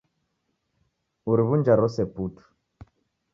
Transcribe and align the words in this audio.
Uriw'unja 1.33 1.73
rose 1.83 2.01
putu 2.17 2.43